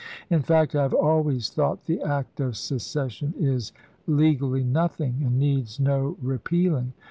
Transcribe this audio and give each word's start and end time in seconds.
In 0.31 0.41
fact, 0.41 0.73
I 0.73 0.81
have 0.81 0.95
always 0.95 1.51
thought 1.51 1.85
the 1.85 2.01
act 2.01 2.39
of 2.39 2.57
secession 2.57 3.35
is 3.37 3.71
legally 4.07 4.63
nothing, 4.63 5.21
and 5.23 5.37
needs 5.37 5.79
no 5.79 6.17
repealing. 6.23 6.93